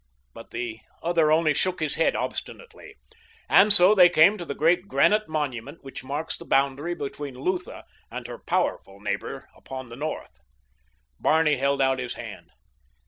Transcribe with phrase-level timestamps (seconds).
[0.33, 2.95] But the other only shook his head obstinately,
[3.47, 7.83] and so they came to the great granite monument which marks the boundary between Lutha
[8.09, 10.39] and her powerful neighbor upon the north.
[11.19, 12.49] Barney held out his hand.